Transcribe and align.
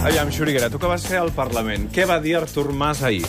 Aviam, 0.00 0.30
Xuriguera, 0.32 0.70
tu 0.70 0.78
que 0.80 0.88
vas 0.88 1.02
ser 1.04 1.18
al 1.20 1.30
Parlament, 1.36 1.88
què 1.92 2.06
va 2.08 2.16
dir 2.24 2.36
Artur 2.38 2.72
Mas 2.72 3.02
ahir? 3.04 3.26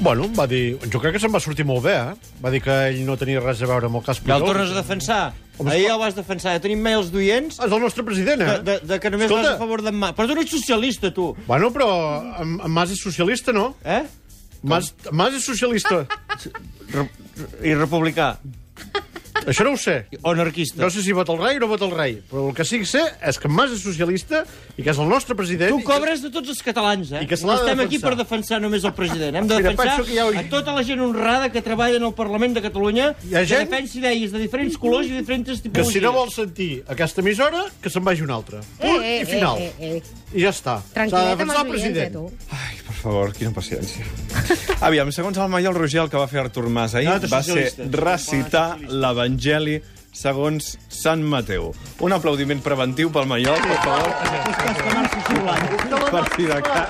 Bueno, 0.00 0.28
va 0.38 0.44
dir... 0.46 0.76
Jo 0.92 1.00
crec 1.02 1.16
que 1.16 1.20
se'n 1.24 1.32
va 1.34 1.40
sortir 1.42 1.64
molt 1.66 1.82
bé, 1.82 1.96
eh? 1.98 2.34
Va 2.44 2.52
dir 2.54 2.60
que 2.62 2.74
ell 2.92 3.00
no 3.06 3.16
tenia 3.18 3.40
res 3.42 3.58
a 3.64 3.66
veure 3.66 3.88
amb 3.90 3.98
el 3.98 4.04
cas 4.06 4.20
Ja 4.20 4.36
el 4.36 4.44
Pujol. 4.44 4.52
tornes 4.52 4.70
a 4.70 4.76
defensar. 4.78 5.22
Home, 5.58 5.72
Ahir 5.74 5.88
el 5.90 5.98
vas 5.98 6.14
defensar. 6.14 6.52
Ja 6.54 6.62
tenim 6.62 6.78
mails 6.86 7.10
d'oients 7.10 7.58
És 7.58 7.72
el 7.74 7.82
nostre 7.82 8.04
president, 8.06 8.44
de, 8.44 8.52
eh? 8.52 8.60
de, 8.68 8.76
de 8.92 9.00
que 9.02 9.10
només 9.10 9.26
Escolta. 9.26 9.48
vas 9.50 9.58
a 9.58 9.64
favor 9.64 9.82
d'en 9.82 9.98
Mas. 9.98 10.14
Però 10.14 10.28
tu 10.30 10.36
no 10.38 10.44
ets 10.46 10.54
socialista, 10.54 11.10
tu. 11.16 11.32
Bueno, 11.48 11.72
però 11.74 11.88
en, 12.44 12.54
en 12.62 12.70
Mas 12.78 12.94
és 12.94 13.02
socialista, 13.02 13.52
no? 13.56 13.72
Eh? 13.82 14.04
Mas, 14.62 14.92
Mas 15.10 15.34
és 15.34 15.50
socialista. 15.50 16.04
Re 16.94 17.08
I 17.66 17.74
republicà. 17.74 18.36
Això 19.48 19.64
no 19.64 19.72
ho 19.72 19.76
sé. 19.80 20.06
O 20.22 20.30
anarquista. 20.30 20.82
No 20.82 20.90
sé 20.92 21.02
si 21.02 21.12
vota 21.16 21.32
el 21.32 21.38
rei 21.40 21.56
o 21.56 21.60
no 21.60 21.68
vota 21.70 21.86
el 21.88 21.92
rei, 21.96 22.18
però 22.30 22.48
el 22.50 22.54
que 22.54 22.64
sí 22.68 22.78
que 22.82 22.86
sé 22.86 23.00
és 23.24 23.38
que 23.40 23.48
Mas 23.48 23.72
és 23.72 23.80
socialista 23.82 24.44
i 24.76 24.82
que 24.84 24.90
és 24.92 24.98
el 24.98 25.08
nostre 25.08 25.34
president... 25.34 25.70
Tu 25.72 25.78
que- 25.78 25.88
cobres 25.88 26.20
de 26.22 26.30
tots 26.30 26.48
els 26.52 26.60
catalans, 26.62 27.10
eh? 27.12 27.22
I 27.24 27.26
que 27.26 27.36
se 27.36 27.46
no 27.46 27.52
l'ha 27.54 27.62
de 27.62 27.70
estem 27.70 27.80
aquí 27.86 27.96
defensar. 27.96 28.10
per 28.10 28.18
defensar 28.24 28.60
només 28.60 28.84
el 28.84 28.92
president. 28.94 29.36
Hem 29.40 29.48
de 29.48 29.56
Mira, 29.56 29.70
defensar 29.70 29.96
penso 29.96 30.04
que 30.08 30.14
hi 30.14 30.18
ha- 30.18 30.40
a 30.42 30.44
tota 30.50 30.74
la 30.76 30.84
gent 30.84 31.00
honrada 31.00 31.50
que 31.50 31.62
treballa 31.62 31.96
en 31.96 32.04
el 32.04 32.12
Parlament 32.14 32.54
de 32.54 32.62
Catalunya 32.62 33.14
Hi 33.24 33.34
ha 33.34 33.42
gent- 33.46 33.68
que 33.68 33.76
defensa 33.76 33.98
idees 33.98 34.32
de 34.32 34.38
diferents 34.38 34.76
colors 34.78 35.06
i 35.08 35.12
diferents 35.16 35.48
Que 35.48 35.68
tipologies. 35.70 35.92
si 35.94 36.00
no 36.04 36.12
vol 36.12 36.30
sentir 36.30 36.84
aquesta 36.86 37.20
emissora, 37.22 37.64
que 37.80 37.88
se'n 37.90 38.04
vagi 38.04 38.22
una 38.22 38.34
altra. 38.34 38.60
Punt 38.78 39.02
Eh, 39.02 39.18
eh, 39.18 39.22
i 39.22 39.24
final. 39.26 39.56
eh, 39.58 39.72
eh, 39.78 39.96
eh. 39.96 40.02
I 40.34 40.42
ja 40.44 40.50
està. 40.52 40.82
S'ha 40.92 41.06
de 41.06 41.30
defensar 41.32 41.62
el 41.64 41.66
eh, 41.66 41.70
president. 41.70 42.16
Ai, 42.52 42.76
per 42.86 42.94
favor, 43.00 43.32
quina 43.32 43.50
paciència. 43.50 44.04
Aviam, 44.84 45.10
segons 45.10 45.38
el 45.38 45.48
Maiol 45.48 45.74
Roger, 45.74 46.02
el 46.02 46.10
que 46.10 46.18
va 46.20 46.28
fer 46.28 46.40
Artur 46.40 46.68
Mas 46.68 46.94
ahir 46.94 47.08
de 47.18 47.26
va 47.32 47.42
ser 47.42 47.72
recitar 47.90 48.76
l'Evangeli 49.38 49.82
segons 50.18 50.74
Sant 50.90 51.22
Mateu. 51.22 51.70
Un 52.02 52.12
aplaudiment 52.16 52.58
preventiu 52.64 53.10
pel 53.14 53.26
Maiol, 53.30 53.58
per 53.62 53.78
favor. 53.84 54.10
Per 56.08 56.24
si 56.34 56.46
de 56.48 56.60
cas. 56.64 56.88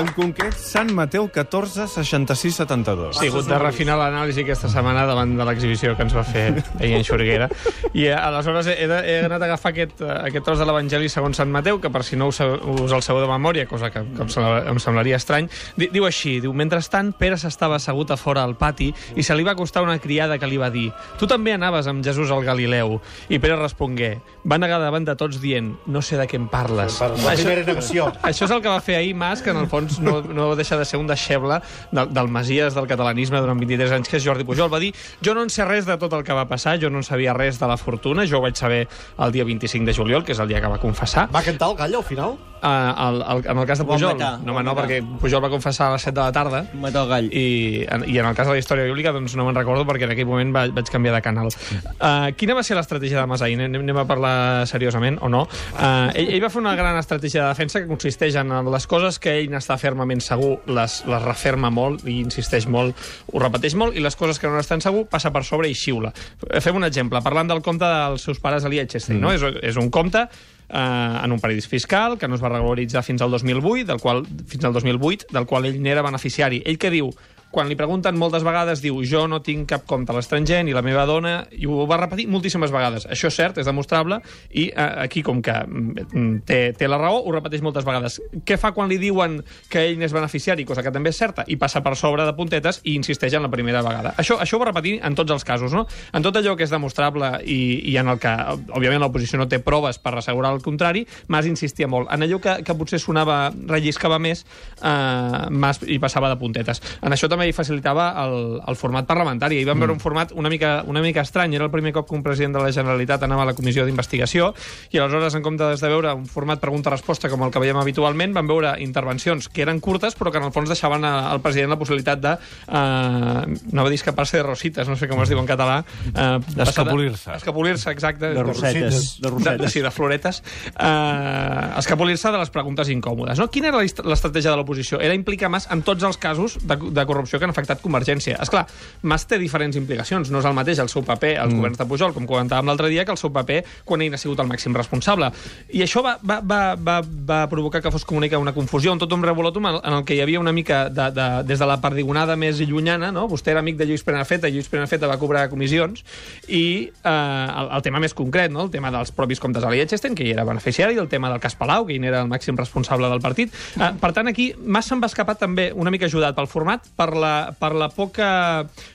En 0.00 0.08
concret, 0.14 0.54
Sant 0.54 0.90
Mateu 0.94 1.28
14, 1.32 1.86
66, 1.88 2.54
72. 2.60 3.16
Sí, 3.18 3.26
he 3.26 3.30
hagut 3.30 3.46
de 3.48 3.58
refinar 3.58 3.96
l'anàlisi 3.98 4.42
aquesta 4.44 4.68
setmana 4.70 5.06
davant 5.08 5.32
de 5.38 5.46
l'exhibició 5.46 5.94
que 5.96 6.04
ens 6.04 6.14
va 6.14 6.22
fer 6.26 6.44
ahir 6.78 6.92
en 6.98 7.04
Xurguera. 7.06 7.48
I 7.94 8.04
eh, 8.10 8.14
aleshores 8.14 8.68
he, 8.70 8.86
de- 8.90 9.00
he 9.08 9.16
anat 9.26 9.42
a 9.42 9.48
agafar 9.48 9.72
aquest, 9.72 10.00
eh, 10.04 10.10
aquest 10.28 10.44
tros 10.46 10.60
de 10.60 10.66
l'Evangeli 10.68 11.08
segons 11.10 11.40
Sant 11.40 11.50
Mateu, 11.50 11.80
que 11.80 11.90
per 11.90 12.04
si 12.06 12.16
no 12.20 12.28
us, 12.30 12.40
us 12.40 12.92
el 12.92 13.02
sabeu 13.02 13.22
de 13.24 13.30
memòria, 13.30 13.66
cosa 13.70 13.90
que, 13.90 14.02
que 14.16 14.22
em, 14.26 14.30
sembla, 14.30 14.62
em 14.70 14.78
semblaria 14.82 15.16
estrany, 15.18 15.48
di, 15.76 15.88
diu 15.94 16.06
així, 16.06 16.38
diu, 16.44 16.52
mentrestant 16.54 17.12
Pere 17.18 17.38
s'estava 17.40 17.76
assegut 17.80 18.10
a 18.14 18.18
fora 18.20 18.44
al 18.44 18.54
pati 18.60 18.90
i 19.16 19.22
se 19.26 19.34
li 19.36 19.44
va 19.46 19.52
acostar 19.56 19.82
una 19.86 19.98
criada 19.98 20.38
que 20.38 20.46
li 20.50 20.56
va 20.60 20.70
dir 20.70 20.88
tu 21.18 21.26
també 21.30 21.52
anaves 21.56 21.86
amb 21.90 22.04
Jesús 22.04 22.30
al 22.30 22.44
Galileu. 22.50 22.98
I 23.30 23.38
Pere 23.42 23.56
respongué, 23.60 24.12
va 24.44 24.58
negar 24.60 24.80
davant 24.82 25.06
de 25.06 25.14
tots 25.18 25.40
dient, 25.42 25.72
no 25.86 26.02
sé 26.02 26.18
de 26.20 26.26
què 26.28 26.38
em 26.40 26.48
parles. 26.50 26.98
La 27.00 27.34
primera 27.38 27.64
negació. 27.66 28.10
Això 28.26 28.46
és 28.48 28.54
el 28.54 28.62
que 28.64 28.70
va 28.72 28.80
fer 28.84 28.98
ahir 29.00 29.14
Mas, 29.14 29.42
que 29.42 29.54
en 29.54 29.62
el 29.62 29.68
fons 29.70 29.98
no, 30.02 30.20
no 30.22 30.50
deixa 30.58 30.78
de 30.80 30.84
ser 30.88 31.00
un 31.00 31.08
deixeble 31.10 31.60
del, 31.92 32.12
del 32.12 32.28
Masies 32.32 32.76
del 32.76 32.88
catalanisme 32.90 33.40
durant 33.40 33.58
23 33.60 33.96
anys, 33.98 34.10
que 34.10 34.18
és 34.20 34.26
Jordi 34.26 34.46
Pujol. 34.48 34.70
Va 34.72 34.80
dir, 34.82 34.92
jo 35.24 35.34
no 35.36 35.44
en 35.46 35.50
sé 35.52 35.64
res 35.68 35.86
de 35.88 35.96
tot 36.00 36.12
el 36.16 36.24
que 36.26 36.36
va 36.36 36.46
passar, 36.50 36.76
jo 36.82 36.90
no 36.90 37.00
en 37.02 37.06
sabia 37.06 37.34
res 37.36 37.60
de 37.60 37.68
la 37.70 37.76
fortuna, 37.80 38.26
jo 38.26 38.38
ho 38.40 38.44
vaig 38.44 38.58
saber 38.58 38.86
el 39.18 39.32
dia 39.32 39.44
25 39.44 39.86
de 39.86 39.94
juliol, 39.96 40.24
que 40.24 40.32
és 40.36 40.40
el 40.42 40.48
dia 40.50 40.60
que 40.60 40.70
va 40.72 40.78
confessar. 40.82 41.28
Va 41.34 41.42
cantar 41.46 41.70
el 41.70 41.76
gall 41.80 42.00
al 42.00 42.06
final? 42.06 42.38
Uh, 42.60 42.66
el, 43.08 43.22
el, 43.24 43.38
en 43.48 43.58
el 43.58 43.66
cas 43.66 43.78
de 43.80 43.86
Pujol, 43.88 44.18
matar, 44.18 44.34
no, 44.44 44.52
ho 44.52 44.56
home, 44.58 44.64
no, 44.66 44.74
perquè 44.76 44.98
Pujol 45.00 45.40
va 45.40 45.48
confessar 45.48 45.86
a 45.88 45.94
les 45.94 46.02
7 46.04 46.12
de 46.12 46.20
la 46.20 46.32
tarda, 46.36 46.58
Matar 46.76 47.06
el 47.06 47.08
gall. 47.08 47.30
i, 47.32 47.86
en, 47.88 48.04
i 48.04 48.18
en 48.20 48.26
el 48.28 48.34
cas 48.36 48.50
de 48.50 48.52
la 48.52 48.60
història 48.60 48.84
bíblica 48.84 49.14
doncs 49.16 49.32
no 49.38 49.46
me'n 49.46 49.56
recordo 49.56 49.86
perquè 49.88 50.04
en 50.04 50.12
aquell 50.12 50.28
moment 50.28 50.52
va, 50.52 50.66
vaig 50.76 50.90
canviar 50.92 51.14
de 51.16 51.22
canal. 51.24 51.48
Uh, 51.48 52.28
quina 52.38 52.56
va 52.56 52.64
ser 52.66 52.76
l'estratègia 52.78 53.20
de 53.20 53.26
Masai? 53.30 53.56
Anem, 53.58 53.80
anem 53.82 54.00
a 54.02 54.04
parlar 54.08 54.34
seriosament 54.70 55.18
o 55.24 55.30
no? 55.32 55.44
Uh, 55.74 56.10
ell, 56.14 56.34
ell 56.36 56.44
va 56.44 56.50
fer 56.52 56.60
una 56.62 56.74
gran 56.78 56.98
estratègia 57.00 57.44
de 57.44 57.48
defensa 57.54 57.82
que 57.82 57.90
consisteix 57.90 58.38
en 58.40 58.52
les 58.70 58.86
coses 58.90 59.20
que 59.22 59.36
ell 59.40 59.50
n'està 59.52 59.78
fermament 59.80 60.22
segur, 60.24 60.58
les, 60.70 61.00
les 61.10 61.26
referma 61.26 61.72
molt 61.74 62.06
i 62.08 62.20
insisteix 62.24 62.68
molt, 62.70 63.10
ho 63.32 63.42
repeteix 63.42 63.76
molt, 63.78 63.96
i 63.96 64.04
les 64.04 64.16
coses 64.18 64.40
que 64.40 64.50
no 64.50 64.58
n'estan 64.58 64.84
segur 64.84 65.06
passa 65.10 65.32
per 65.34 65.44
sobre 65.46 65.70
i 65.70 65.76
xiula. 65.76 66.12
Fem 66.60 66.78
un 66.78 66.86
exemple, 66.88 67.22
parlant 67.24 67.50
del 67.50 67.64
compte 67.64 67.86
dels 67.86 68.24
seus 68.28 68.40
pares 68.42 68.64
a 68.64 68.72
Liechtenstein, 68.72 69.20
mm. 69.20 69.26
no? 69.26 69.34
És, 69.34 69.62
és 69.72 69.80
un 69.80 69.90
compte 69.94 70.26
eh, 70.70 71.24
en 71.24 71.32
un 71.32 71.40
paradís 71.40 71.68
fiscal 71.68 72.18
que 72.18 72.28
no 72.28 72.38
es 72.38 72.44
va 72.44 72.52
regularitzar 72.52 73.02
fins 73.06 73.22
al 73.22 73.30
2008, 73.30 73.86
del 73.90 74.00
qual, 74.00 74.24
fins 74.46 74.64
al 74.64 74.72
2008, 74.76 75.30
del 75.34 75.46
qual 75.46 75.68
ell 75.68 75.80
n'era 75.82 76.06
beneficiari. 76.06 76.62
Ell 76.66 76.78
que 76.78 76.92
diu? 76.92 77.10
Quan 77.50 77.66
li 77.70 77.76
pregunten 77.78 78.18
moltes 78.18 78.44
vegades, 78.46 78.82
diu 78.82 79.00
jo 79.06 79.24
no 79.30 79.40
tinc 79.42 79.68
cap 79.72 79.86
compte 79.88 80.12
a 80.12 80.16
l'estranger, 80.16 80.60
ni 80.64 80.74
la 80.76 80.84
meva 80.86 81.02
dona, 81.08 81.40
i 81.50 81.66
ho 81.66 81.86
va 81.90 81.98
repetir 81.98 82.28
moltíssimes 82.30 82.70
vegades. 82.70 83.08
Això 83.10 83.30
és 83.30 83.36
cert, 83.36 83.58
és 83.58 83.66
demostrable, 83.66 84.20
i 84.54 84.68
eh, 84.70 84.88
aquí, 85.06 85.24
com 85.26 85.40
que 85.42 85.56
mm, 85.66 86.42
té, 86.46 86.60
té 86.78 86.88
la 86.90 87.00
raó, 87.00 87.22
ho 87.24 87.34
repeteix 87.34 87.64
moltes 87.66 87.86
vegades. 87.86 88.20
Què 88.46 88.58
fa 88.60 88.70
quan 88.76 88.90
li 88.90 89.00
diuen 89.02 89.40
que 89.70 89.82
ell 89.88 89.98
n'és 89.98 90.14
beneficiari, 90.14 90.66
cosa 90.68 90.84
que 90.86 90.92
també 90.94 91.10
és 91.10 91.18
certa, 91.18 91.44
i 91.50 91.58
passa 91.58 91.82
per 91.82 91.96
sobre 91.98 92.26
de 92.28 92.36
puntetes 92.38 92.80
i 92.84 92.94
insisteix 92.94 93.34
en 93.34 93.46
la 93.46 93.52
primera 93.52 93.82
vegada. 93.82 94.14
Això, 94.20 94.38
això 94.38 94.58
ho 94.58 94.62
va 94.62 94.70
repetir 94.70 94.98
en 95.02 95.18
tots 95.18 95.34
els 95.34 95.46
casos, 95.46 95.74
no? 95.74 95.86
En 96.14 96.22
tot 96.22 96.38
allò 96.38 96.54
que 96.56 96.66
és 96.68 96.72
demostrable 96.72 97.32
i, 97.42 97.60
i 97.90 97.96
en 97.98 98.14
el 98.14 98.22
que, 98.22 98.30
òbviament, 98.70 99.02
l'oposició 99.02 99.40
no 99.42 99.48
té 99.50 99.58
proves 99.64 99.98
per 99.98 100.14
assegurar 100.18 100.54
el 100.54 100.62
contrari, 100.62 101.06
Mas 101.26 101.46
insistia 101.50 101.88
molt. 101.90 102.10
En 102.14 102.22
allò 102.22 102.38
que, 102.42 102.60
que 102.66 102.76
potser 102.78 103.00
sonava, 103.02 103.42
relliscava 103.70 104.20
més, 104.22 104.44
eh, 104.78 105.44
Mas 105.50 105.82
hi 105.86 105.98
passava 106.02 106.30
de 106.30 106.38
puntetes. 106.40 106.82
En 107.02 107.14
això 107.14 107.28
també 107.30 107.39
hi 107.46 107.52
facilitava 107.56 108.10
el, 108.24 108.60
el 108.68 108.76
format 108.76 109.06
parlamentari. 109.08 109.58
Hi 109.60 109.64
vam 109.68 109.76
mm. 109.78 109.80
veure 109.86 109.92
un 109.94 110.00
format 110.00 110.32
una 110.32 110.48
mica, 110.52 110.82
una 110.86 111.00
mica 111.04 111.22
estrany. 111.22 111.54
Era 111.54 111.64
el 111.66 111.70
primer 111.70 111.92
cop 111.92 112.08
que 112.08 112.14
un 112.14 112.22
president 112.22 112.54
de 112.56 112.62
la 112.64 112.72
Generalitat 112.72 113.22
anava 113.26 113.42
a 113.42 113.50
la 113.50 113.54
comissió 113.54 113.84
d'investigació 113.86 114.52
i 114.90 114.98
aleshores, 114.98 115.34
en 115.34 115.42
comptes 115.42 115.80
de 115.80 115.88
veure 115.88 116.12
un 116.14 116.26
format 116.26 116.60
pregunta-resposta 116.60 117.28
com 117.30 117.42
el 117.46 117.50
que 117.54 117.62
veiem 117.62 117.78
habitualment, 117.80 118.34
vam 118.34 118.46
veure 118.50 118.74
intervencions 118.82 119.48
que 119.48 119.62
eren 119.62 119.80
curtes 119.80 120.16
però 120.18 120.30
que 120.32 120.38
en 120.38 120.44
el 120.48 120.52
fons 120.52 120.68
deixaven 120.68 121.04
a- 121.04 121.30
al 121.30 121.40
president 121.40 121.70
la 121.70 121.78
possibilitat 121.78 122.20
de... 122.20 122.32
Eh, 122.68 123.56
no 123.72 123.84
va 123.84 123.90
dir 123.90 123.98
escapar-se 124.00 124.38
de 124.38 124.42
rosites, 124.42 124.88
no 124.88 124.96
sé 124.96 125.08
com 125.08 125.22
es 125.22 125.28
diu 125.30 125.38
en 125.38 125.46
català. 125.48 125.84
Eh, 126.10 126.38
D'escapolir-se. 126.56 127.34
Escapolir-se, 127.36 127.90
exacte. 127.94 128.32
De 128.34 128.42
rosetes. 128.42 129.20
De 129.20 129.28
De, 129.30 129.30
de, 129.30 129.34
rosetes. 129.36 129.72
sí, 129.72 129.80
de 129.80 129.90
floretes. 129.90 130.42
Uh, 130.74 131.78
escapolir-se 131.78 132.30
de 132.32 132.38
les 132.40 132.50
preguntes 132.50 132.88
incòmodes. 132.90 133.38
No? 133.38 133.46
Quina 133.52 133.68
era 133.70 133.78
l'estratègia 133.82 134.50
de 134.50 134.56
l'oposició? 134.58 134.98
Era 135.00 135.14
implicar 135.14 135.50
Mas 135.50 135.68
en 135.70 135.82
tots 135.86 136.02
els 136.06 136.18
casos 136.18 136.56
de, 136.66 136.76
de 136.90 137.04
corrupció 137.06 137.29
que 137.38 137.46
han 137.46 137.54
afectat 137.54 137.82
Convergència. 137.84 138.38
És 138.40 138.50
clar, 138.50 138.66
Mas 139.02 139.26
té 139.28 139.38
diferents 139.38 139.76
implicacions. 139.76 140.30
No 140.30 140.40
és 140.40 140.48
el 140.48 140.56
mateix 140.56 140.80
el 140.82 140.90
seu 140.92 141.04
paper 141.06 141.36
als 141.38 141.52
mm. 141.52 141.60
governs 141.60 141.80
de 141.80 141.86
Pujol, 141.86 142.14
com 142.16 142.26
comentàvem 142.28 142.68
l'altre 142.70 142.90
dia, 142.92 143.04
que 143.04 143.14
el 143.14 143.20
seu 143.20 143.32
paper 143.34 143.62
quan 143.84 144.02
ell 144.02 144.14
ha 144.14 144.20
sigut 144.20 144.40
el 144.40 144.48
màxim 144.50 144.74
responsable. 144.76 145.30
I 145.76 145.84
això 145.84 146.02
va, 146.04 146.16
va, 146.22 146.40
va, 146.40 146.60
va, 146.76 147.00
va 147.04 147.40
provocar 147.52 147.82
que 147.84 147.92
fos 147.92 148.04
com 148.04 148.20
una 148.20 148.54
confusió, 148.54 148.92
un 148.92 148.98
tot 148.98 149.12
un 149.12 149.22
revolutum 149.22 149.66
en, 149.70 149.80
el 149.82 150.04
que 150.04 150.16
hi 150.16 150.20
havia 150.24 150.40
una 150.40 150.52
mica 150.52 150.88
de, 150.90 151.10
de, 151.14 151.28
des 151.46 151.58
de 151.58 151.68
la 151.68 151.78
perdigonada 151.80 152.36
més 152.36 152.60
llunyana, 152.60 153.10
no? 153.12 153.26
vostè 153.30 153.52
era 153.54 153.62
amic 153.64 153.78
de 153.78 153.86
Lluís 153.88 154.04
Prenafeta, 154.06 154.50
Lluís 154.50 154.68
Prenafeta 154.70 155.08
va 155.10 155.18
cobrar 155.20 155.48
comissions, 155.52 156.04
i 156.48 156.90
eh, 156.90 157.10
el, 157.10 157.70
el 157.76 157.84
tema 157.86 158.02
més 158.02 158.14
concret, 158.16 158.52
no? 158.52 158.66
el 158.66 158.72
tema 158.72 158.92
dels 158.94 159.12
propis 159.16 159.40
comptes 159.42 159.64
a 159.64 159.72
Liechtenstein, 159.72 160.16
que 160.18 160.26
hi 160.26 160.34
era 160.34 160.44
beneficiari, 160.48 160.96
i 160.96 161.02
el 161.02 161.10
tema 161.12 161.30
del 161.32 161.42
cas 161.42 161.56
Palau, 161.58 161.86
que 161.88 161.96
ell 161.96 162.06
era 162.08 162.22
el 162.24 162.30
màxim 162.30 162.58
responsable 162.58 163.10
del 163.12 163.22
partit. 163.24 163.54
Eh, 163.76 163.92
per 164.00 164.12
tant, 164.16 164.30
aquí 164.30 164.50
Mas 164.60 164.90
se'n 164.90 165.00
va 165.02 165.10
escapar 165.10 165.36
també 165.40 165.70
una 165.74 165.92
mica 165.92 166.08
ajudat 166.10 166.36
pel 166.36 166.48
format, 166.50 166.86
per 166.96 167.10
la, 167.20 167.32
per 167.60 167.70
la 167.78 167.90
poca, 167.92 168.28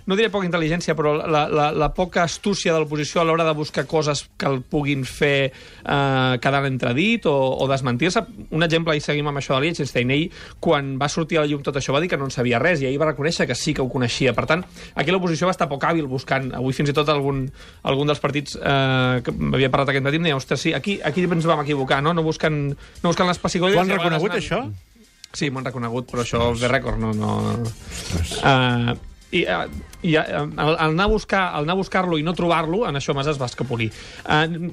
no 0.09 0.17
diré 0.17 0.31
poca 0.33 0.47
intel·ligència, 0.47 0.95
però 0.97 1.13
la, 1.21 1.45
la, 1.47 1.69
la 1.71 1.89
poca 1.93 2.23
astúcia 2.25 2.73
de 2.73 2.81
l'oposició 2.81 3.21
a 3.21 3.25
l'hora 3.27 3.45
de 3.47 3.53
buscar 3.55 3.85
coses 3.87 4.25
que 4.37 4.49
el 4.49 4.61
puguin 4.65 5.05
fer 5.05 5.51
eh, 5.51 6.37
quedar 6.41 6.63
en 6.65 6.71
entredit 6.73 7.27
o, 7.29 7.35
o 7.61 7.67
desmentir-se. 7.69 8.23
Un 8.51 8.65
exemple, 8.65 8.95
i 8.97 9.03
seguim 9.03 9.29
amb 9.29 9.39
això 9.41 9.55
de 9.55 9.65
Liechtenstein, 9.65 10.11
ell, 10.15 10.25
quan 10.59 10.95
va 11.01 11.09
sortir 11.11 11.39
a 11.39 11.45
la 11.45 11.51
llum 11.51 11.63
tot 11.65 11.77
això, 11.79 11.93
va 11.95 12.01
dir 12.03 12.09
que 12.11 12.17
no 12.19 12.27
en 12.29 12.33
sabia 12.33 12.59
res, 12.61 12.81
i 12.81 12.89
ahir 12.89 12.99
va 13.01 13.11
reconèixer 13.11 13.47
que 13.49 13.55
sí 13.55 13.73
que 13.77 13.83
ho 13.85 13.89
coneixia. 13.91 14.33
Per 14.35 14.47
tant, 14.49 14.65
aquí 14.95 15.13
l'oposició 15.13 15.47
va 15.49 15.55
estar 15.55 15.69
poc 15.71 15.85
hàbil 15.85 16.09
buscant, 16.09 16.51
avui 16.57 16.73
fins 16.75 16.89
i 16.91 16.97
tot 16.97 17.09
algun, 17.13 17.45
algun 17.85 18.09
dels 18.11 18.21
partits 18.23 18.57
eh, 18.57 19.21
que 19.25 19.35
m'havia 19.35 19.69
parlat 19.73 19.93
aquest 19.93 20.05
matí 20.09 20.19
em 20.21 20.27
deia, 20.29 20.39
ostres, 20.39 20.61
sí, 20.65 20.73
aquí, 20.73 20.99
aquí 21.05 21.23
ens 21.29 21.45
vam 21.45 21.61
equivocar, 21.65 22.01
no? 22.03 22.13
No 22.15 22.23
buscant, 22.25 22.59
no 22.73 23.09
buscant 23.11 23.29
les 23.29 23.39
pessigolles. 23.41 23.77
Ho 23.77 23.83
han 23.85 23.95
reconegut, 23.95 24.31
anant- 24.31 24.43
això? 24.43 24.63
Sí, 25.35 25.51
han 25.51 25.67
reconegut, 25.67 26.07
però 26.11 26.23
això 26.23 26.47
ve 26.55 26.71
rècord, 26.71 27.01
no... 27.01 27.11
no... 27.17 27.35
Uh, 28.39 28.95
i, 29.35 29.41
uh, 29.49 29.65
i 30.05 30.13
uh, 30.15 30.45
el, 30.45 30.69
el 30.69 30.93
anar 30.93 31.07
a 31.09 31.11
buscar 31.11 31.41
el 31.57 31.65
anar 31.65 31.75
a 31.75 31.79
buscar-lo 31.81 32.19
i 32.21 32.23
no 32.23 32.35
trobar-lo, 32.37 32.83
en 32.87 32.95
això 32.95 33.15
Mas 33.17 33.27
es 33.27 33.39
va 33.41 33.49
escapolir. 33.49 33.89
Uh, 34.23 34.71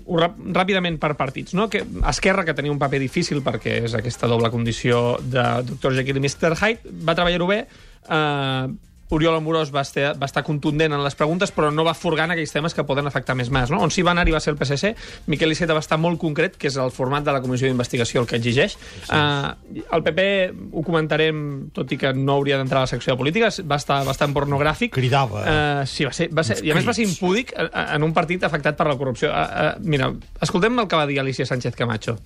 ràpidament 0.54 1.00
per 1.02 1.14
partits, 1.18 1.56
no? 1.58 1.66
Que 1.72 1.82
Esquerra, 2.12 2.44
que 2.46 2.54
tenia 2.54 2.74
un 2.74 2.80
paper 2.82 3.00
difícil 3.02 3.42
perquè 3.42 3.80
és 3.88 3.96
aquesta 3.98 4.30
doble 4.30 4.52
condició 4.54 5.18
de 5.22 5.46
Dr. 5.72 5.96
Jekyll 5.98 6.20
i 6.20 6.24
Mr. 6.26 6.54
Hyde, 6.60 6.96
va 7.02 7.16
treballar-ho 7.18 7.50
bé, 7.50 7.60
uh, 8.06 8.70
Oriol 9.12 9.36
Amorós 9.36 9.70
va 9.74 9.82
estar, 9.84 10.14
va 10.16 10.28
estar 10.28 10.42
contundent 10.46 10.94
en 10.96 11.02
les 11.04 11.16
preguntes, 11.18 11.52
però 11.52 11.68
no 11.74 11.84
va 11.84 11.92
furgar 11.92 12.24
en 12.28 12.34
aquells 12.34 12.54
temes 12.54 12.72
que 12.72 12.84
poden 12.88 13.08
afectar 13.08 13.36
més 13.36 13.50
Mas. 13.52 13.70
No? 13.72 13.82
On 13.84 13.92
s'hi 13.92 14.04
va 14.06 14.14
anar 14.14 14.24
i 14.28 14.32
va 14.32 14.40
ser 14.40 14.54
el 14.54 14.58
PSC, 14.60 14.94
Miquel 15.28 15.52
Iceta 15.52 15.76
va 15.76 15.82
estar 15.84 15.98
molt 16.00 16.20
concret, 16.22 16.56
que 16.56 16.70
és 16.70 16.78
el 16.80 16.92
format 16.94 17.26
de 17.26 17.34
la 17.34 17.42
comissió 17.44 17.68
d'investigació 17.68 18.22
el 18.22 18.28
que 18.30 18.38
exigeix. 18.40 18.78
Sí. 18.78 19.12
Uh, 19.12 19.82
el 19.92 20.04
PP, 20.06 20.24
ho 20.72 20.84
comentarem, 20.86 21.42
tot 21.76 21.92
i 21.92 21.98
que 22.00 22.14
no 22.16 22.38
hauria 22.38 22.60
d'entrar 22.60 22.82
a 22.82 22.86
la 22.86 22.92
secció 22.92 23.12
de 23.12 23.20
política, 23.20 23.50
va 23.68 23.80
estar 23.82 24.00
bastant 24.08 24.32
pornogràfic. 24.36 24.94
Cridava. 24.96 25.42
Uh, 25.42 25.82
sí, 25.88 26.08
va 26.08 26.14
ser, 26.16 26.30
va 26.32 26.46
ser, 26.46 26.62
i 26.64 26.72
a 26.72 26.78
més 26.78 26.88
va 26.88 26.96
ser 26.96 27.04
impúdic 27.04 27.52
en 27.58 28.08
un 28.08 28.16
partit 28.16 28.48
afectat 28.48 28.80
per 28.80 28.88
la 28.88 28.96
corrupció. 28.96 29.28
Uh, 29.28 29.68
uh, 29.74 29.84
mira, 29.84 30.08
escoltem 30.40 30.80
el 30.80 30.88
que 30.88 31.02
va 31.02 31.10
dir 31.10 31.20
Alicia 31.20 31.48
Sánchez 31.48 31.76
Camacho. 31.76 32.16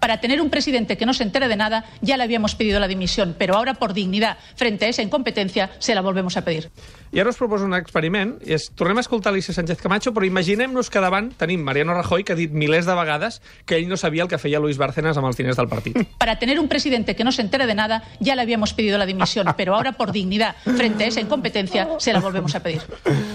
Para 0.00 0.20
tener 0.20 0.40
un 0.40 0.50
presidente 0.50 0.96
que 0.96 1.06
no 1.06 1.14
se 1.14 1.22
entere 1.22 1.46
de 1.46 1.56
nada, 1.56 1.84
ya 2.00 2.16
le 2.16 2.24
habíamos 2.24 2.54
pedido 2.54 2.80
la 2.80 2.88
dimisión, 2.88 3.36
pero 3.38 3.54
ahora 3.54 3.74
por 3.74 3.92
dignidad 3.92 4.38
frente 4.56 4.86
a 4.86 4.88
esa 4.88 5.02
incompetencia 5.02 5.70
se 5.78 5.94
la 5.94 6.00
volvemos 6.00 6.36
a 6.38 6.44
pedir. 6.44 6.70
I 7.12 7.20
ara 7.20 7.30
us 7.30 7.38
proposo 7.40 7.66
un 7.66 7.74
experiment. 7.74 8.36
I 8.46 8.54
és, 8.54 8.68
tornem 8.78 9.00
a 9.00 9.04
escoltar 9.04 9.32
Alicia 9.32 9.54
Sánchez 9.54 9.80
Camacho, 9.82 10.12
però 10.14 10.26
imaginem-nos 10.28 10.90
que 10.90 11.02
davant 11.02 11.32
tenim 11.38 11.62
Mariano 11.66 11.94
Rajoy, 11.96 12.24
que 12.24 12.34
ha 12.34 12.38
dit 12.38 12.52
milers 12.52 12.86
de 12.86 12.94
vegades 12.94 13.40
que 13.66 13.78
ell 13.80 13.88
no 13.90 13.96
sabia 13.98 14.22
el 14.22 14.30
que 14.30 14.38
feia 14.38 14.60
Luis 14.62 14.78
Bárcenas 14.78 15.18
amb 15.18 15.30
els 15.30 15.38
diners 15.40 15.58
del 15.58 15.68
partit. 15.68 15.98
Para 16.22 16.38
tener 16.38 16.60
un 16.60 16.68
presidente 16.68 17.16
que 17.16 17.24
no 17.24 17.32
se 17.32 17.42
entere 17.42 17.66
de 17.66 17.74
nada, 17.74 18.02
ya 18.20 18.36
le 18.36 18.42
habíamos 18.42 18.74
pedido 18.74 18.98
la 18.98 19.06
dimisión, 19.06 19.46
pero 19.56 19.74
ahora 19.74 19.92
por 19.92 20.12
dignidad 20.12 20.54
frente 20.62 21.04
a 21.04 21.06
esa 21.08 21.20
incompetencia 21.20 21.88
se 21.98 22.12
la 22.12 22.20
volvemos 22.20 22.54
a 22.54 22.62
pedir. 22.62 22.80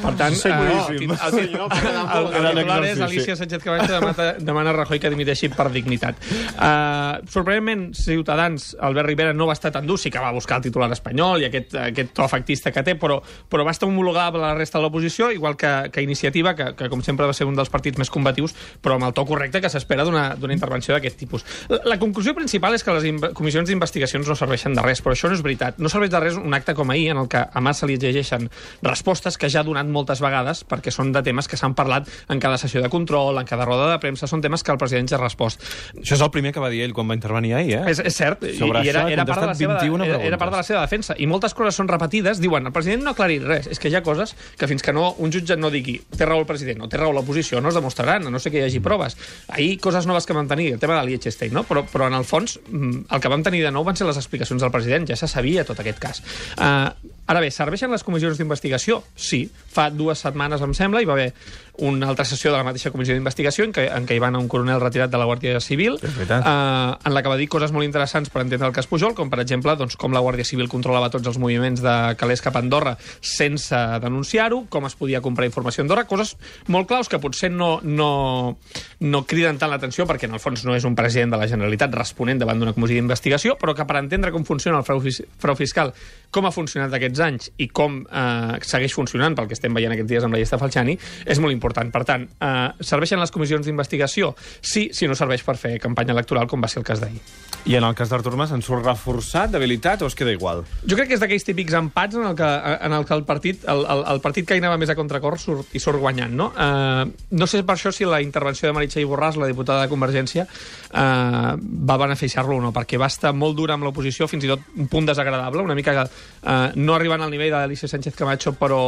Per 0.01 0.15
tant, 0.15 0.35
Sí, 0.35 0.49
eh, 0.49 0.53
el, 0.53 1.03
el, 1.03 2.57
el, 2.57 2.65
gran 2.65 2.77
el 2.77 2.85
titular 2.85 2.85
és. 2.85 3.01
Alicia 3.01 3.35
Sánchez 3.35 3.63
Camacho 3.63 3.93
demana, 3.93 4.33
demana 4.39 4.69
a 4.69 4.73
Rajoy 4.73 4.99
que 4.99 5.09
dimiteixi 5.11 5.49
per 5.53 5.67
dignitat. 5.73 6.19
Uh, 6.55 7.25
sorprenentment, 7.31 7.89
Ciutadans, 7.97 8.73
Albert 8.79 9.09
Rivera 9.09 9.33
no 9.33 9.47
va 9.47 9.55
estar 9.57 9.71
tan 9.71 9.87
dur, 9.87 9.97
sí 9.99 10.11
que 10.11 10.21
va 10.21 10.31
buscar 10.35 10.59
el 10.59 10.67
titular 10.67 10.91
espanyol 10.93 11.43
i 11.43 11.49
aquest, 11.49 11.75
aquest 11.81 12.13
to 12.15 12.25
efectista 12.25 12.71
que 12.71 12.83
té, 12.85 12.95
però, 12.99 13.19
però 13.49 13.64
va 13.65 13.73
estar 13.75 13.89
homologable 13.89 14.43
a 14.43 14.53
la 14.53 14.55
resta 14.59 14.79
de 14.79 14.85
l'oposició, 14.85 15.31
igual 15.33 15.57
que, 15.57 15.71
que 15.91 16.05
Iniciativa, 16.05 16.55
que, 16.55 16.71
que 16.77 16.89
com 16.91 17.01
sempre 17.05 17.27
va 17.27 17.33
ser 17.33 17.47
un 17.49 17.57
dels 17.57 17.71
partits 17.73 17.99
més 17.99 18.11
combatius, 18.13 18.55
però 18.81 18.99
amb 18.99 19.09
el 19.09 19.15
to 19.17 19.25
correcte 19.27 19.61
que 19.63 19.71
s'espera 19.71 20.05
d'una 20.05 20.53
intervenció 20.53 20.95
d'aquest 20.95 21.19
tipus. 21.19 21.45
La, 21.71 21.81
la 21.95 21.99
conclusió 21.99 22.35
principal 22.37 22.77
és 22.77 22.85
que 22.85 22.95
les 22.95 23.31
comissions 23.37 23.69
d'investigacions 23.69 24.27
no 24.29 24.37
serveixen 24.37 24.75
de 24.77 24.85
res, 24.85 25.01
però 25.03 25.15
això 25.15 25.31
no 25.31 25.37
és 25.37 25.43
veritat. 25.45 25.79
No 25.81 25.91
serveix 25.91 26.13
de 26.13 26.21
res 26.21 26.39
un 26.39 26.53
acte 26.53 26.75
com 26.77 26.91
ahir, 26.93 27.09
en 27.15 27.23
el 27.23 27.29
que 27.31 27.41
a 27.41 27.63
Mas 27.65 27.81
se 27.81 27.89
li 27.89 27.97
exigeixen 27.97 28.49
respostes 28.85 29.39
que 29.41 29.49
ja 29.49 29.61
ha 29.61 29.67
donat 29.67 29.89
moltes 29.89 30.21
vegades, 30.23 30.63
perquè 30.67 30.93
són 30.93 31.11
de 31.15 31.23
temes 31.25 31.49
que 31.49 31.57
s'han 31.59 31.75
parlat 31.77 32.09
en 32.29 32.41
cada 32.43 32.59
sessió 32.61 32.83
de 32.83 32.91
control, 32.93 33.39
en 33.41 33.49
cada 33.49 33.65
roda 33.65 33.89
de 33.91 33.99
premsa, 34.03 34.29
són 34.29 34.43
temes 34.45 34.63
que 34.63 34.73
el 34.73 34.81
president 34.81 35.09
ja 35.11 35.19
ha 35.19 35.23
respost. 35.23 35.63
Això 35.97 36.17
és 36.19 36.23
el 36.23 36.31
primer 36.33 36.53
que 36.53 36.63
va 36.63 36.69
dir 36.73 36.83
ell 36.85 36.93
quan 36.95 37.09
va 37.09 37.17
intervenir 37.17 37.55
ahir, 37.57 37.79
eh? 37.79 37.83
És, 37.91 38.01
és 38.11 38.15
cert, 38.15 38.45
i, 38.45 38.55
Sobre 38.59 38.83
i 38.85 38.91
era, 38.91 39.05
això 39.05 39.11
ha 39.11 39.15
era, 39.15 39.25
part 39.27 39.41
de 39.41 39.49
la 39.51 39.57
seva, 39.57 39.79
21 39.81 40.05
era, 40.05 40.21
era 40.29 40.39
part 40.41 40.53
de 40.53 40.61
la 40.61 40.67
seva 40.67 40.83
defensa. 40.85 41.15
I 41.17 41.27
moltes 41.29 41.55
coses 41.57 41.77
són 41.77 41.89
repetides. 41.91 42.41
Diuen, 42.43 42.67
el 42.69 42.75
president 42.75 43.05
no 43.05 43.13
ha 43.13 43.17
aclarit 43.17 43.45
res. 43.45 43.54
És 43.59 43.79
que 43.81 43.89
hi 43.89 43.95
ha 43.97 44.03
coses 44.05 44.35
que 44.59 44.67
fins 44.69 44.83
que 44.85 44.93
no, 44.95 45.11
un 45.23 45.33
jutge 45.33 45.57
no 45.59 45.71
digui 45.73 45.97
té 46.15 46.27
raó 46.27 46.41
el 46.43 46.47
president 46.49 46.83
o 46.85 46.89
té 46.91 46.99
raó 47.01 47.13
l'oposició, 47.15 47.61
no 47.63 47.71
es 47.71 47.77
demostraran, 47.77 48.27
no 48.31 48.41
sé 48.41 48.51
que 48.53 48.61
hi 48.61 48.65
hagi 48.67 48.81
proves. 48.83 49.17
Ahir, 49.47 49.77
coses 49.83 50.07
noves 50.09 50.27
que 50.27 50.35
vam 50.37 50.49
tenir, 50.51 50.73
el 50.75 50.79
tema 50.81 50.99
de 50.99 51.09
Liechtenstein, 51.09 51.53
no? 51.55 51.65
però, 51.67 51.85
però 51.89 52.09
en 52.11 52.17
el 52.17 52.27
fons 52.27 52.57
mm, 52.65 53.05
el 53.15 53.23
que 53.23 53.31
vam 53.31 53.43
tenir 53.45 53.63
de 53.65 53.73
nou 53.73 53.85
van 53.87 53.97
ser 53.97 54.07
les 54.07 54.19
explicacions 54.19 54.61
del 54.61 54.73
president. 54.73 55.07
Ja 55.09 55.19
se 55.19 55.29
sabia 55.31 55.65
tot 55.67 55.79
aquest 55.81 56.01
cas. 56.01 56.23
Uh, 56.55 56.91
ara 57.31 57.43
bé, 57.43 57.51
serveixen 57.53 57.93
les 57.93 58.05
comissions 58.05 58.39
d'investigació? 58.39 59.01
Sí. 59.15 59.45
Fa 59.75 59.89
dues 59.91 60.21
setmanes, 60.23 60.63
em 60.63 60.75
sembla, 60.77 61.01
hi 61.01 61.09
va 61.09 61.17
haver 61.17 61.31
una 61.77 62.07
altra 62.07 62.25
sessió 62.25 62.51
de 62.51 62.57
la 62.57 62.65
mateixa 62.67 62.91
comissió 62.93 63.15
d'investigació 63.15 63.65
en, 63.67 63.73
què, 63.75 63.87
en 63.91 64.05
què 64.07 64.15
hi 64.15 64.21
va 64.21 64.29
anar 64.31 64.41
un 64.43 64.49
coronel 64.51 64.79
retirat 64.81 65.11
de 65.11 65.19
la 65.19 65.27
Guàrdia 65.27 65.59
Civil 65.63 65.97
eh, 66.01 66.27
en 66.35 67.13
la 67.13 67.23
que 67.23 67.31
va 67.31 67.37
dir 67.39 67.47
coses 67.51 67.73
molt 67.75 67.87
interessants 67.87 68.31
per 68.31 68.43
entendre 68.43 68.69
el 68.69 68.75
cas 68.75 68.87
Pujol, 68.87 69.15
com 69.17 69.31
per 69.31 69.41
exemple 69.43 69.75
doncs, 69.79 69.97
com 69.99 70.15
la 70.15 70.21
Guàrdia 70.23 70.47
Civil 70.47 70.69
controlava 70.71 71.09
tots 71.13 71.27
els 71.31 71.39
moviments 71.41 71.83
de 71.83 71.95
calés 72.19 72.43
cap 72.45 72.55
a 72.55 72.63
Andorra 72.63 72.95
sense 73.19 73.79
denunciar-ho, 74.03 74.63
com 74.71 74.87
es 74.87 74.95
podia 74.99 75.21
comprar 75.25 75.49
informació 75.49 75.83
a 75.83 75.85
Andorra, 75.85 76.05
coses 76.09 76.35
molt 76.71 76.89
claus 76.89 77.11
que 77.11 77.19
potser 77.23 77.51
no, 77.51 77.79
no, 77.83 78.57
no 79.01 79.23
criden 79.27 79.59
tant 79.61 79.73
l'atenció 79.73 80.07
perquè 80.09 80.29
en 80.29 80.37
el 80.37 80.43
fons 80.43 80.65
no 80.65 80.75
és 80.77 80.87
un 80.87 80.95
president 80.95 81.35
de 81.35 81.41
la 81.41 81.49
Generalitat 81.51 81.93
responent 81.95 82.41
davant 82.41 82.61
d'una 82.61 82.75
comissió 82.77 82.99
d'investigació, 82.99 83.59
però 83.61 83.75
que 83.75 83.87
per 83.87 83.99
entendre 84.01 84.33
com 84.35 84.45
funciona 84.47 84.79
el 84.79 84.87
frau, 84.87 85.01
fis 85.03 85.21
frau 85.41 85.57
fiscal, 85.59 85.93
com 86.35 86.47
ha 86.49 86.51
funcionat 86.51 86.93
aquests 86.97 87.23
anys 87.23 87.49
i 87.63 87.69
com 87.71 88.01
eh, 88.03 88.59
segueix 88.67 88.95
funcionant 88.97 89.37
pel 89.37 89.47
que 89.47 89.55
estem 89.55 89.75
veient 89.75 89.95
aquests 89.95 90.11
dies 90.11 90.27
amb 90.27 90.35
la 90.35 90.41
llista 90.41 90.59
Falciani, 90.59 90.97
és 91.25 91.39
molt 91.43 91.55
important. 91.55 91.91
Per 91.93 92.03
tant, 92.07 92.27
eh, 92.27 92.53
serveixen 92.83 93.21
les 93.21 93.31
comissions 93.31 93.67
d'investigació? 93.67 94.33
Sí, 94.59 94.89
si 94.93 95.07
no 95.07 95.15
serveix 95.15 95.45
per 95.47 95.55
fer 95.61 95.77
campanya 95.79 96.15
electoral, 96.15 96.49
com 96.51 96.63
va 96.63 96.71
ser 96.71 96.81
el 96.83 96.87
cas 96.87 97.03
d'ahir. 97.03 97.21
I 97.65 97.79
en 97.79 97.87
el 97.87 97.95
cas 97.97 98.11
d'Artur 98.11 98.35
Mas, 98.37 98.51
en 98.53 98.61
surt 98.61 98.83
reforçat, 98.85 99.49
debilitat, 99.53 100.03
o 100.05 100.09
es 100.11 100.17
queda 100.17 100.33
igual? 100.35 100.65
Jo 100.85 100.97
crec 100.99 101.09
que 101.09 101.17
és 101.17 101.23
d'aquells 101.23 101.47
típics 101.47 101.73
empats 101.79 102.19
en 102.19 102.27
el 102.27 102.35
que, 102.37 102.45
en 102.45 102.93
el, 102.93 103.07
que 103.07 103.15
el, 103.15 103.23
partit, 103.25 103.63
el, 103.71 103.81
el, 103.89 104.03
el 104.13 104.21
partit 104.21 104.45
que 104.45 104.57
hi 104.57 104.61
anava 104.61 104.77
més 104.81 104.91
a 104.91 104.97
contracor 104.97 105.39
surt, 105.41 105.71
i 105.73 105.81
surt 105.81 106.01
guanyant, 106.01 106.35
no? 106.35 106.51
Uh, 106.51 107.07
no 107.39 107.47
sé 107.49 107.63
per 107.65 107.77
això 107.77 107.93
si 107.95 108.05
la 108.05 108.21
intervenció 108.21 108.69
de 108.69 108.75
Meritxell 108.77 109.07
Borràs, 109.09 109.39
la 109.41 109.49
diputada 109.49 109.85
de 109.85 109.89
Convergència, 109.89 110.45
uh, 110.45 111.55
va 111.57 111.97
beneficiar-lo 112.03 112.59
o 112.59 112.61
no, 112.67 112.73
perquè 112.75 112.99
va 113.01 113.09
estar 113.09 113.33
molt 113.33 113.57
dura 113.57 113.79
amb 113.79 113.87
l'oposició, 113.87 114.29
fins 114.29 114.45
i 114.45 114.51
tot 114.51 114.69
un 114.75 114.91
punt 114.91 115.09
desagradable, 115.09 115.65
una 115.65 115.77
mica 115.77 115.95
uh, 116.43 116.69
no 116.75 116.95
arribant 116.95 117.23
al 117.25 117.33
nivell 117.33 117.53
d'Alicia 117.53 117.89
Sánchez 117.91 118.15
Camacho, 118.15 118.55
però 118.59 118.83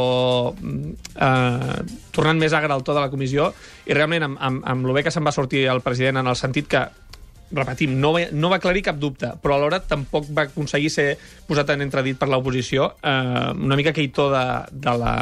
uh, 0.52 1.74
tornant 2.14 2.40
més 2.40 2.54
agre 2.56 2.72
al 2.74 2.86
to 2.86 2.96
de 2.96 3.04
la 3.04 3.10
comissió, 3.12 3.52
i 3.86 3.96
realment 3.96 4.30
amb, 4.30 4.40
amb, 4.40 4.64
amb 4.64 4.88
lo 4.88 4.96
bé 4.96 5.04
que 5.06 5.14
se'n 5.14 5.26
va 5.26 5.34
sortir 5.34 5.66
el 5.68 5.84
president 5.84 6.22
en 6.22 6.32
el 6.32 6.38
sentit 6.38 6.70
que 6.70 6.86
repetim, 7.50 7.94
no 8.00 8.12
va, 8.12 8.26
no 8.32 8.50
va 8.52 8.58
aclarir 8.60 8.82
cap 8.84 8.98
dubte, 9.00 9.30
però 9.42 9.56
alhora 9.56 9.80
tampoc 9.80 10.28
va 10.36 10.46
aconseguir 10.48 10.90
ser 10.92 11.06
posat 11.48 11.72
en 11.72 11.86
entredit 11.86 12.18
per 12.20 12.28
l'oposició. 12.28 12.90
Eh, 13.00 13.48
una 13.56 13.78
mica 13.78 13.94
aquell 13.94 14.10
to 14.12 14.28
de, 14.32 14.44
de, 14.72 14.96
la, 15.00 15.14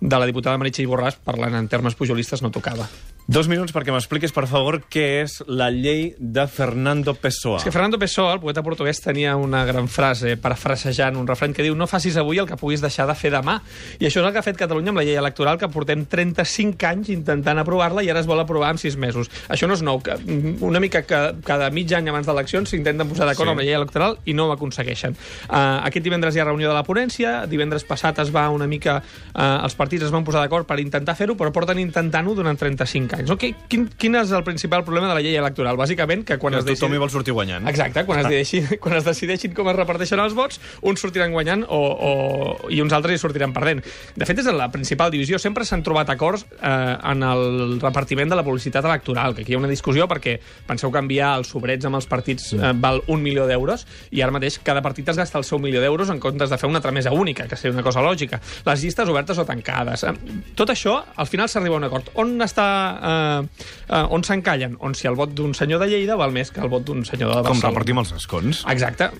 de 0.00 0.18
la 0.18 0.26
diputada 0.26 0.56
Meritxell 0.58 0.88
Borràs, 0.88 1.18
parlant 1.24 1.54
en 1.54 1.68
termes 1.68 1.94
pujolistes, 1.94 2.42
no 2.42 2.50
tocava. 2.50 2.88
Dos 3.30 3.46
minuts 3.46 3.70
perquè 3.70 3.92
m'expliquis, 3.94 4.32
per 4.34 4.48
favor, 4.50 4.80
què 4.90 5.20
és 5.22 5.36
la 5.46 5.68
llei 5.70 6.16
de 6.18 6.48
Fernando 6.50 7.12
Pessoa. 7.14 7.60
És 7.60 7.66
que 7.68 7.70
Fernando 7.70 7.98
Pessoa, 8.00 8.32
el 8.34 8.40
poeta 8.42 8.62
portuguès, 8.66 8.98
tenia 9.04 9.36
una 9.38 9.60
gran 9.68 9.86
frase, 9.86 10.32
parafrasejant 10.40 11.14
un 11.20 11.28
refrany 11.28 11.52
que 11.54 11.62
diu 11.62 11.76
no 11.78 11.86
facis 11.86 12.16
avui 12.18 12.40
el 12.42 12.48
que 12.48 12.56
puguis 12.58 12.82
deixar 12.82 13.06
de 13.06 13.14
fer 13.14 13.30
demà. 13.30 13.60
I 14.00 14.08
això 14.08 14.18
és 14.18 14.26
el 14.26 14.32
que 14.34 14.40
ha 14.40 14.42
fet 14.42 14.58
Catalunya 14.58 14.90
amb 14.90 14.98
la 14.98 15.04
llei 15.06 15.14
electoral, 15.20 15.60
que 15.60 15.68
portem 15.70 16.02
35 16.10 16.88
anys 16.88 17.12
intentant 17.14 17.60
aprovar-la 17.62 18.02
i 18.02 18.10
ara 18.10 18.18
es 18.24 18.26
vol 18.26 18.40
aprovar 18.42 18.72
en 18.74 18.82
6 18.82 18.96
mesos. 18.98 19.30
Això 19.48 19.68
no 19.70 19.78
és 19.78 19.84
nou. 19.86 20.00
que 20.02 20.16
Una 20.64 20.80
mica 20.82 21.04
que 21.06 21.20
cada 21.46 21.70
mig 21.70 21.92
any 21.94 22.08
abans 22.10 22.26
d'eleccions 22.26 22.68
s'intenten 22.72 23.06
posar 23.06 23.28
d'acord 23.28 23.46
Sí. 23.46 23.46
sí. 23.46 23.50
amb 23.52 23.60
la 23.62 23.64
llei 23.68 23.74
electoral 23.78 24.18
i 24.24 24.34
no 24.34 24.48
ho 24.48 24.52
aconsegueixen. 24.56 25.14
Uh, 25.46 25.84
aquest 25.86 26.02
divendres 26.04 26.34
hi 26.34 26.40
ha 26.40 26.44
reunió 26.48 26.68
de 26.68 26.74
la 26.74 26.82
ponència, 26.82 27.46
divendres 27.46 27.84
passat 27.84 28.18
es 28.18 28.34
va 28.34 28.48
una 28.50 28.66
mica... 28.66 28.98
Uh, 29.34 29.60
els 29.60 29.74
partits 29.76 29.89
es 29.98 30.10
van 30.14 30.22
posar 30.24 30.40
d'acord 30.44 30.66
per 30.66 30.78
intentar 30.80 31.16
fer-ho, 31.18 31.34
però 31.36 31.50
porten 31.52 31.78
intentant-ho 31.82 32.34
durant 32.34 32.56
35 32.58 33.16
anys. 33.18 33.28
No? 33.30 33.36
Qui- 33.36 33.54
Quin, 33.68 33.88
quin 33.98 34.14
és 34.16 34.30
el 34.30 34.44
principal 34.44 34.84
problema 34.84 35.08
de 35.08 35.14
la 35.14 35.20
llei 35.20 35.34
electoral? 35.36 35.76
Bàsicament, 35.76 36.24
que 36.24 36.38
quan 36.38 36.52
Que 36.54 36.58
es 36.60 36.64
deixi... 36.64 36.80
tothom 36.80 36.94
hi 36.94 36.98
vol 37.02 37.10
sortir 37.10 37.32
guanyant. 37.34 37.66
Exacte, 37.68 38.04
quan 38.06 38.20
es, 38.20 38.26
decideixin, 38.28 38.78
quan 38.82 38.96
es 38.96 39.04
decideixin 39.04 39.54
com 39.54 39.68
es 39.70 39.76
reparteixen 39.76 40.20
els 40.22 40.34
vots, 40.34 40.60
uns 40.82 41.00
sortiran 41.00 41.32
guanyant 41.34 41.64
o, 41.68 41.80
o, 41.80 42.68
i 42.70 42.80
uns 42.82 42.92
altres 42.92 43.16
hi 43.18 43.22
sortiran 43.22 43.52
perdent. 43.52 43.82
De 44.16 44.26
fet, 44.28 44.38
és 44.38 44.46
la 44.54 44.70
principal 44.70 45.10
divisió. 45.10 45.38
Sempre 45.42 45.64
s'han 45.64 45.82
trobat 45.82 46.10
acords 46.14 46.46
eh, 46.60 46.96
en 47.12 47.22
el 47.26 47.78
repartiment 47.80 48.30
de 48.30 48.36
la 48.38 48.44
publicitat 48.46 48.84
electoral, 48.84 49.34
que 49.34 49.42
aquí 49.42 49.52
hi 49.52 49.58
ha 49.58 49.62
una 49.62 49.70
discussió 49.70 50.06
perquè 50.10 50.38
penseu 50.66 50.90
que 50.92 50.98
enviar 51.02 51.34
els 51.38 51.48
sobrets 51.50 51.86
amb 51.88 51.96
els 52.00 52.06
partits 52.10 52.52
eh, 52.54 52.72
val 52.80 53.02
un 53.08 53.22
milió 53.22 53.46
d'euros 53.48 53.86
i 54.10 54.20
ara 54.22 54.32
mateix 54.34 54.58
cada 54.62 54.82
partit 54.82 55.08
es 55.08 55.16
gasta 55.18 55.38
el 55.38 55.44
seu 55.44 55.58
milió 55.58 55.80
d'euros 55.80 56.10
en 56.10 56.20
comptes 56.20 56.50
de 56.50 56.58
fer 56.60 56.68
una 56.68 56.80
tramesa 56.80 57.10
única, 57.12 57.46
que 57.48 57.56
seria 57.56 57.74
una 57.74 57.82
cosa 57.86 58.02
lògica. 58.04 58.40
Les 58.66 58.82
llistes 58.84 59.08
obertes 59.08 59.38
o 59.38 59.44
tancades. 59.44 59.79
Eh, 59.88 60.12
Tot 60.56 60.70
això, 60.70 60.98
al 61.16 61.26
final 61.26 61.48
s'arriba 61.48 61.74
a 61.76 61.78
un 61.78 61.84
acord. 61.84 62.10
On 62.20 62.36
està... 62.44 62.66
Eh, 63.02 63.66
eh, 63.88 64.04
on 64.10 64.22
s'encallen? 64.26 64.76
On 64.80 64.94
si 64.94 65.06
el 65.08 65.14
vot 65.18 65.32
d'un 65.34 65.54
senyor 65.54 65.80
de 65.80 65.88
Lleida 65.92 66.16
val 66.20 66.32
més 66.32 66.50
que 66.50 66.60
el 66.60 66.68
vot 66.68 66.84
d'un 66.84 67.04
senyor 67.04 67.30
de 67.30 67.42
Com 67.42 67.42
Barcelona. 67.54 67.70
repartim 67.74 67.98
els 68.04 68.12
escons. 68.12 68.64
Exacte. 68.68 69.10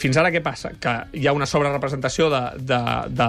Fins 0.00 0.16
ara 0.16 0.30
què 0.32 0.40
passa? 0.40 0.72
Que 0.80 0.94
hi 1.18 1.26
ha 1.28 1.34
una 1.36 1.46
sobrerepresentació 1.48 2.30
de, 2.32 2.40
de, 2.56 2.80
de, 3.12 3.28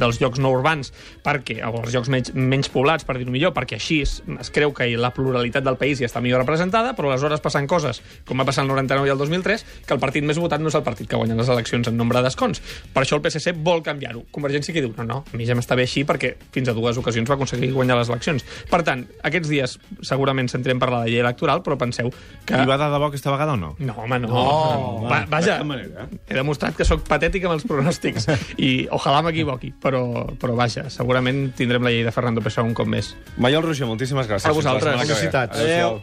dels 0.00 0.18
llocs 0.22 0.40
no 0.42 0.50
urbans 0.56 0.90
perquè, 1.22 1.60
o 1.66 1.84
els 1.84 1.94
llocs 1.94 2.10
menys, 2.10 2.32
menys 2.34 2.70
poblats, 2.72 3.06
per 3.06 3.14
dir-ho 3.18 3.30
millor, 3.30 3.54
perquè 3.54 3.78
així 3.78 4.00
es, 4.02 4.16
es 4.40 4.50
creu 4.50 4.74
que 4.74 4.88
la 4.98 5.12
pluralitat 5.14 5.66
del 5.66 5.78
país 5.80 6.00
hi 6.00 6.08
està 6.08 6.22
millor 6.24 6.42
representada, 6.42 6.96
però 6.98 7.12
aleshores 7.12 7.42
passen 7.44 7.68
coses, 7.70 8.02
com 8.26 8.42
va 8.42 8.46
passar 8.48 8.64
el 8.66 8.72
99 8.72 9.06
i 9.06 9.14
el 9.14 9.20
2003, 9.22 9.66
que 9.86 9.94
el 9.94 10.02
partit 10.02 10.26
més 10.26 10.40
votat 10.42 10.62
no 10.62 10.72
és 10.72 10.78
el 10.78 10.84
partit 10.86 11.10
que 11.10 11.20
guanya 11.20 11.38
les 11.38 11.52
eleccions 11.52 11.92
en 11.92 11.96
nombre 12.00 12.22
d'escons. 12.24 12.62
Per 12.94 13.04
això 13.04 13.20
el 13.20 13.24
PSC 13.24 13.54
vol 13.62 13.84
canviar-ho. 13.86 14.24
Convergència 14.34 14.74
que 14.74 14.82
diu, 14.82 14.94
no, 14.98 15.06
no, 15.06 15.22
a 15.22 15.38
mi 15.38 15.46
ja 15.46 15.54
m'està 15.58 15.78
bé 15.78 15.86
així 15.86 16.02
perquè 16.08 16.34
fins 16.54 16.72
a 16.72 16.74
dues 16.76 16.98
ocasions 16.98 17.30
va 17.30 17.38
aconseguir 17.38 17.70
guanyar 17.76 18.00
les 18.00 18.10
eleccions. 18.10 18.46
Per 18.70 18.82
tant, 18.86 19.06
aquests 19.30 19.52
dies 19.52 19.78
segurament 20.06 20.50
sentirem 20.50 20.82
parlar 20.82 21.04
de 21.04 21.14
llei 21.14 21.22
electoral, 21.22 21.62
però 21.66 21.78
penseu 21.78 22.10
que... 22.10 22.58
I 22.58 22.66
va 22.66 22.80
de 22.80 22.90
debò 22.90 23.10
aquesta 23.10 23.30
vegada 23.34 23.54
o 23.54 23.60
no? 23.60 23.74
No, 23.78 23.96
home, 24.02 24.18
no. 24.24 24.34
no. 24.34 25.08
Va, 25.10 25.22
vaja, 25.30 25.60
manera. 26.00 26.22
he 26.28 26.38
demostrat 26.38 26.76
que 26.76 26.86
sóc 26.88 27.04
patètic 27.08 27.44
amb 27.44 27.56
els 27.58 27.66
pronòstics 27.68 28.28
i 28.58 28.86
ojalà 28.90 29.22
m'equivoqui, 29.26 29.74
però, 29.82 30.04
però 30.40 30.56
vaja, 30.58 30.88
segurament 30.92 31.50
tindrem 31.56 31.84
la 31.84 31.92
llei 31.94 32.06
de 32.06 32.14
Fernando 32.14 32.44
Pessoa 32.44 32.66
un 32.66 32.74
cop 32.74 32.88
més. 32.90 33.14
Maiol 33.38 33.66
Roger, 33.66 33.88
moltíssimes 33.90 34.30
gràcies. 34.30 34.50
A 34.50 34.56
vosaltres. 34.56 35.00
Felicitats. 35.04 35.60
Adéu. 35.60 36.00